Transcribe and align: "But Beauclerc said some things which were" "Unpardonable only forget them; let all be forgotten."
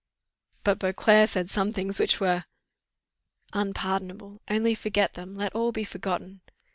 "But 0.63 0.79
Beauclerc 0.79 1.29
said 1.29 1.47
some 1.47 1.73
things 1.73 1.99
which 1.99 2.19
were" 2.19 2.45
"Unpardonable 3.53 4.41
only 4.49 4.73
forget 4.73 5.13
them; 5.13 5.35
let 5.37 5.53
all 5.53 5.71
be 5.71 5.83
forgotten." 5.83 6.41